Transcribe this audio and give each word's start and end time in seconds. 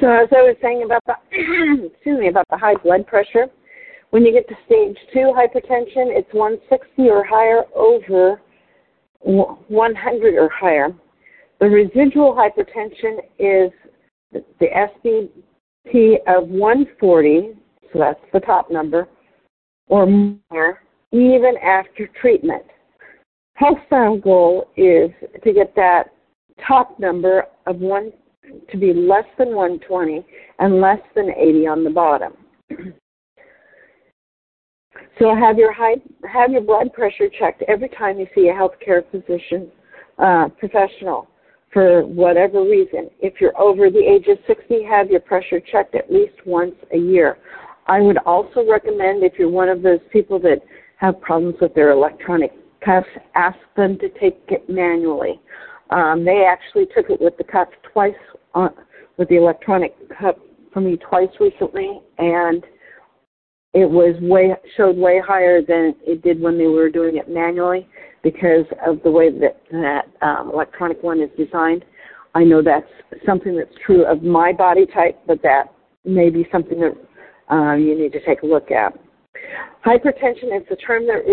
So 0.00 0.08
as 0.08 0.28
I 0.32 0.42
was 0.42 0.56
saying 0.62 0.82
about 0.84 1.04
the 1.06 1.14
excuse 1.92 2.18
me 2.18 2.28
about 2.28 2.46
the 2.50 2.56
high 2.56 2.74
blood 2.76 3.06
pressure, 3.06 3.46
when 4.10 4.24
you 4.24 4.32
get 4.32 4.48
to 4.48 4.54
stage 4.64 4.96
two 5.12 5.32
hypertension, 5.36 6.08
it's 6.08 6.32
160 6.32 7.10
or 7.10 7.22
higher 7.24 7.62
over 7.74 8.40
100 9.20 10.34
or 10.34 10.48
higher. 10.48 10.88
The 11.60 11.66
residual 11.66 12.34
hypertension 12.34 13.18
is 13.38 13.70
the 14.32 14.66
SBP 15.04 16.16
of 16.26 16.48
140, 16.48 17.50
so 17.92 17.98
that's 17.98 18.20
the 18.32 18.40
top 18.40 18.70
number, 18.70 19.06
or 19.88 20.06
more, 20.06 20.82
even 21.12 21.54
after 21.62 22.08
treatment. 22.20 22.64
Health 23.54 23.78
style 23.88 24.16
goal 24.16 24.68
is 24.78 25.10
to 25.44 25.52
get 25.52 25.74
that 25.76 26.04
top 26.66 26.98
number 26.98 27.44
of 27.66 27.76
one 27.76 28.12
to 28.70 28.76
be 28.76 28.92
less 28.92 29.24
than 29.38 29.54
120 29.54 30.24
and 30.58 30.80
less 30.80 31.00
than 31.14 31.30
80 31.30 31.66
on 31.66 31.84
the 31.84 31.90
bottom. 31.90 32.32
so 35.18 35.34
have 35.34 35.58
your 35.58 35.72
high, 35.72 35.96
have 36.30 36.50
your 36.50 36.62
blood 36.62 36.92
pressure 36.92 37.28
checked 37.38 37.62
every 37.68 37.88
time 37.90 38.18
you 38.18 38.26
see 38.34 38.48
a 38.48 38.52
healthcare 38.52 39.02
physician 39.10 39.70
uh, 40.18 40.48
professional 40.58 41.28
for 41.72 42.04
whatever 42.04 42.62
reason. 42.62 43.10
If 43.20 43.40
you're 43.40 43.58
over 43.60 43.90
the 43.90 43.98
age 43.98 44.26
of 44.28 44.38
60, 44.46 44.82
have 44.84 45.10
your 45.10 45.20
pressure 45.20 45.60
checked 45.60 45.94
at 45.94 46.12
least 46.12 46.34
once 46.44 46.74
a 46.92 46.98
year. 46.98 47.38
I 47.86 48.00
would 48.00 48.18
also 48.18 48.64
recommend 48.68 49.22
if 49.22 49.34
you're 49.38 49.48
one 49.48 49.68
of 49.68 49.82
those 49.82 50.00
people 50.12 50.38
that 50.40 50.60
have 50.96 51.20
problems 51.20 51.56
with 51.60 51.74
their 51.74 51.90
electronic 51.90 52.52
cuffs, 52.84 53.08
ask 53.34 53.58
them 53.76 53.98
to 53.98 54.08
take 54.20 54.40
it 54.48 54.68
manually. 54.68 55.40
Um, 55.90 56.24
they 56.24 56.44
actually 56.44 56.86
took 56.94 57.10
it 57.10 57.20
with 57.20 57.36
the 57.36 57.44
cuff 57.44 57.68
twice 57.92 58.14
on, 58.54 58.70
with 59.16 59.28
the 59.28 59.36
electronic 59.36 59.94
cuff 60.18 60.36
for 60.72 60.80
me 60.80 60.96
twice 60.96 61.28
recently, 61.38 62.00
and 62.18 62.64
it 63.72 63.88
was 63.88 64.16
way 64.20 64.54
showed 64.76 64.96
way 64.96 65.20
higher 65.24 65.62
than 65.62 65.94
it 66.06 66.22
did 66.22 66.40
when 66.40 66.58
they 66.58 66.66
were 66.66 66.90
doing 66.90 67.16
it 67.16 67.28
manually 67.28 67.88
because 68.22 68.66
of 68.86 69.02
the 69.02 69.10
way 69.10 69.30
that 69.30 69.60
that 69.70 70.06
um, 70.22 70.50
electronic 70.52 71.02
one 71.02 71.20
is 71.20 71.30
designed. 71.36 71.84
I 72.34 72.44
know 72.44 72.62
that's 72.62 72.86
something 73.26 73.56
that's 73.56 73.74
true 73.84 74.04
of 74.04 74.22
my 74.22 74.52
body 74.52 74.86
type, 74.86 75.18
but 75.26 75.42
that 75.42 75.72
may 76.04 76.30
be 76.30 76.46
something 76.52 76.80
that 76.80 77.54
uh, 77.54 77.74
you 77.74 77.98
need 77.98 78.12
to 78.12 78.24
take 78.24 78.42
a 78.42 78.46
look 78.46 78.70
at. 78.70 78.96
Hypertension 79.84 80.56
is 80.56 80.66
a 80.70 80.76
term 80.76 81.06
that 81.06 81.24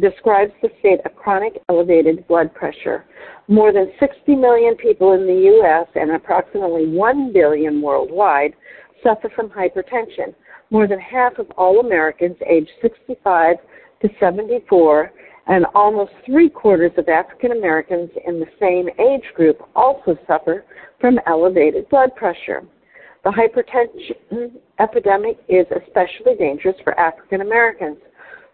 describes 0.00 0.52
the 0.62 0.70
state 0.78 1.00
of 1.04 1.14
chronic 1.16 1.60
elevated 1.68 2.26
blood 2.28 2.54
pressure. 2.54 3.04
More 3.48 3.72
than 3.72 3.90
60 3.98 4.36
million 4.36 4.76
people 4.76 5.12
in 5.14 5.26
the 5.26 5.42
U.S. 5.56 5.88
and 5.96 6.12
approximately 6.12 6.86
1 6.86 7.32
billion 7.32 7.82
worldwide 7.82 8.54
suffer 9.02 9.28
from 9.34 9.50
hypertension. 9.50 10.34
More 10.70 10.86
than 10.86 11.00
half 11.00 11.38
of 11.38 11.50
all 11.56 11.80
Americans 11.80 12.36
aged 12.48 12.70
65 12.80 13.56
to 14.02 14.08
74 14.20 15.12
and 15.48 15.66
almost 15.74 16.12
three 16.24 16.48
quarters 16.48 16.92
of 16.96 17.08
African 17.08 17.50
Americans 17.50 18.10
in 18.24 18.38
the 18.38 18.46
same 18.60 18.88
age 19.00 19.24
group 19.34 19.68
also 19.74 20.16
suffer 20.28 20.64
from 21.00 21.18
elevated 21.26 21.88
blood 21.88 22.14
pressure. 22.14 22.62
The 23.22 23.30
hypertension 23.30 24.52
epidemic 24.78 25.38
is 25.48 25.66
especially 25.70 26.36
dangerous 26.38 26.76
for 26.82 26.98
African 26.98 27.42
Americans, 27.42 27.98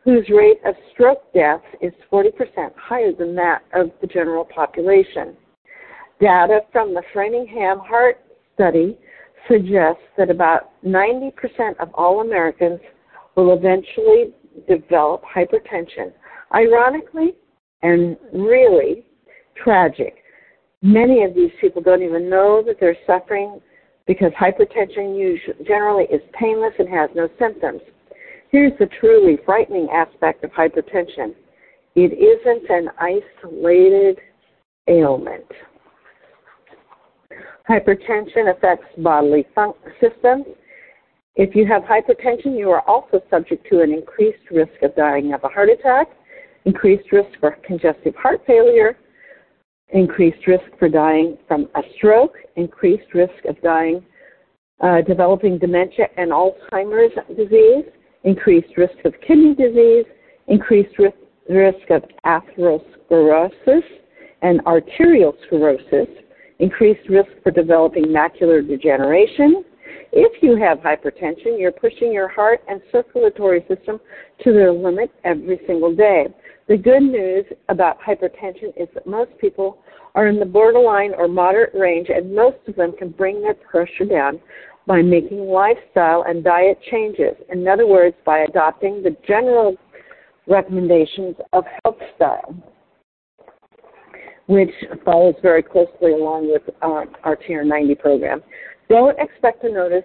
whose 0.05 0.29
rate 0.29 0.59
of 0.65 0.75
stroke 0.93 1.33
deaths 1.33 1.65
is 1.81 1.93
40% 2.13 2.31
higher 2.77 3.13
than 3.13 3.35
that 3.37 3.63
of 3.75 3.91
the 4.01 4.07
general 4.07 4.45
population. 4.45 5.37
Data 6.21 6.61
from 6.73 6.95
the 6.95 7.03
Framingham 7.13 7.79
Heart 7.79 8.19
Study 8.55 8.99
suggests 9.49 10.03
that 10.17 10.31
about 10.31 10.71
90% 10.85 11.33
of 11.79 11.91
all 11.95 12.21
Americans 12.21 12.81
will 13.37 13.53
eventually 13.53 14.33
develop 14.69 15.23
hypertension. 15.25 16.13
Ironically, 16.55 17.35
and 17.83 18.17
really 18.33 19.05
tragic, 19.63 20.17
many 20.83 21.23
of 21.23 21.35
these 21.35 21.51
people 21.61 21.83
don't 21.83 22.03
even 22.03 22.29
know 22.31 22.63
that 22.67 22.77
they're 22.81 22.97
suffering 23.07 23.61
because 24.07 24.33
hypertension 24.33 25.19
usually, 25.19 25.65
generally 25.67 26.05
is 26.05 26.21
painless 26.39 26.73
and 26.79 26.89
has 26.89 27.11
no 27.15 27.29
symptoms. 27.39 27.81
Here's 28.51 28.73
the 28.79 28.87
truly 29.01 29.39
frightening 29.45 29.89
aspect 29.93 30.45
of 30.45 30.51
hypertension 30.51 31.35
it 31.95 32.13
isn't 32.13 32.69
an 32.69 32.91
isolated 32.99 34.19
ailment. 34.87 35.47
Hypertension 37.69 38.55
affects 38.55 38.87
bodily 38.99 39.47
fun- 39.55 39.73
systems. 39.99 40.45
If 41.37 41.57
you 41.57 41.67
have 41.67 41.83
hypertension, 41.83 42.57
you 42.57 42.71
are 42.71 42.83
also 42.83 43.23
subject 43.31 43.67
to 43.71 43.81
an 43.81 43.93
increased 43.93 44.51
risk 44.51 44.73
of 44.83 44.95
dying 44.95 45.33
of 45.33 45.43
a 45.43 45.49
heart 45.49 45.71
attack, 45.71 46.09
increased 46.67 47.11
risk 47.13 47.31
for 47.41 47.57
congestive 47.67 48.15
heart 48.15 48.43
failure, 48.47 48.97
increased 49.91 50.47
risk 50.47 50.65
for 50.79 50.89
dying 50.89 51.39
from 51.47 51.69
a 51.75 51.83
stroke, 51.97 52.37
increased 52.57 53.15
risk 53.15 53.45
of 53.49 53.61
dying, 53.63 54.03
uh, 54.81 55.01
developing 55.03 55.59
dementia 55.59 56.07
and 56.17 56.31
Alzheimer's 56.31 57.15
disease, 57.37 57.85
increased 58.25 58.77
risk 58.77 58.97
of 59.05 59.15
kidney 59.27 59.55
disease, 59.55 60.05
increased 60.49 60.99
risk, 60.99 61.17
risk 61.49 61.91
of 61.91 62.03
atherosclerosis 62.25 63.83
and 64.43 64.61
arterial 64.67 65.35
sclerosis, 65.47 66.09
increased 66.59 67.09
risk 67.09 67.31
for 67.43 67.51
developing 67.53 68.07
macular 68.07 68.67
degeneration. 68.67 69.65
If 70.13 70.43
you 70.43 70.57
have 70.57 70.79
hypertension, 70.79 71.59
you're 71.59 71.73
pushing 71.73 72.13
your 72.13 72.29
heart 72.29 72.61
and 72.69 72.81
circulatory 72.93 73.65
system 73.69 74.01
to 74.45 74.53
their 74.53 74.73
limit 74.73 75.11
every 75.25 75.61
single 75.67 75.95
day. 75.95 76.27
The 76.69 76.77
good 76.77 77.03
news 77.03 77.45
about 77.69 78.01
hypertension 78.01 78.73
is 78.77 78.89
that 78.95 79.07
most 79.07 79.31
people 79.39 79.79
are 80.17 80.27
in 80.27 80.41
the 80.41 80.47
borderline 80.47 81.13
or 81.17 81.29
moderate 81.29 81.73
range, 81.75 82.09
and 82.09 82.35
most 82.35 82.57
of 82.67 82.75
them 82.75 82.93
can 82.99 83.11
bring 83.11 83.41
their 83.41 83.55
pressure 83.55 84.05
down 84.05 84.41
by 84.85 85.01
making 85.01 85.47
lifestyle 85.47 86.25
and 86.27 86.43
diet 86.43 86.79
changes. 86.91 87.37
In 87.51 87.69
other 87.69 87.87
words, 87.87 88.17
by 88.25 88.41
adopting 88.41 89.03
the 89.03 89.17
general 89.27 89.77
recommendations 90.49 91.37
of 91.53 91.65
health 91.85 91.99
style, 92.17 92.55
which 94.47 94.71
follows 95.05 95.35
very 95.43 95.63
closely 95.63 96.13
along 96.13 96.51
with 96.51 96.63
uh, 96.83 97.05
our 97.23 97.37
TR90 97.37 97.99
program. 98.01 98.43
Don't 98.89 99.19
expect 99.21 99.63
to 99.63 99.73
notice 99.73 100.05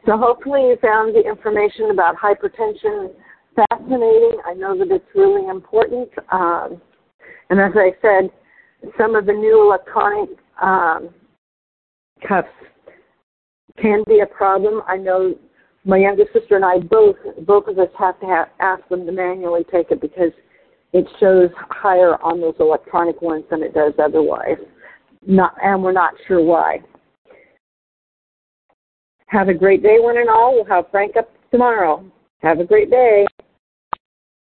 So 0.06 0.18
hopefully 0.18 0.68
you 0.68 0.76
found 0.82 1.14
the 1.14 1.20
information 1.20 1.90
about 1.90 2.16
hypertension 2.16 3.10
fascinating. 3.56 4.38
I 4.44 4.54
know 4.54 4.76
that 4.78 4.90
it's 4.90 5.04
really 5.14 5.48
important. 5.48 6.10
Um, 6.30 6.80
and 7.50 7.60
as 7.60 7.72
I 7.74 7.92
said, 8.02 8.30
some 8.98 9.14
of 9.14 9.26
the 9.26 9.32
new 9.32 9.62
electronic 9.62 10.30
um, 10.60 11.10
cuffs 12.26 12.48
can 13.80 14.04
be 14.06 14.20
a 14.20 14.26
problem. 14.26 14.82
I 14.86 14.96
know 14.96 15.34
my 15.84 15.98
younger 15.98 16.24
sister 16.32 16.56
and 16.56 16.64
I 16.64 16.78
both 16.78 17.16
both 17.46 17.66
of 17.66 17.78
us 17.78 17.88
have 17.98 18.18
to 18.20 18.26
have, 18.26 18.48
ask 18.60 18.86
them 18.88 19.04
to 19.06 19.12
manually 19.12 19.64
take 19.70 19.90
it 19.90 20.00
because 20.00 20.32
it 20.92 21.06
shows 21.20 21.50
higher 21.70 22.22
on 22.22 22.40
those 22.40 22.54
electronic 22.60 23.20
ones 23.20 23.44
than 23.50 23.62
it 23.62 23.74
does 23.74 23.92
otherwise. 24.02 24.58
Not 25.26 25.54
and 25.62 25.82
we're 25.82 25.92
not 25.92 26.14
sure 26.26 26.42
why. 26.42 26.78
Have 29.34 29.48
a 29.48 29.54
great 29.54 29.82
day, 29.82 29.96
one 29.98 30.16
and 30.16 30.30
all. 30.30 30.54
We'll 30.54 30.64
have 30.66 30.84
Frank 30.92 31.16
up 31.16 31.28
tomorrow. 31.50 32.04
Have 32.42 32.60
a 32.60 32.64
great 32.64 32.88
day. 32.88 33.26